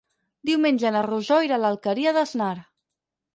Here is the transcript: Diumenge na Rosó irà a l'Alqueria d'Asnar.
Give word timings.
Diumenge 0.49 0.91
na 0.95 1.03
Rosó 1.07 1.37
irà 1.49 1.59
a 1.61 1.63
l'Alqueria 1.65 2.15
d'Asnar. 2.19 2.51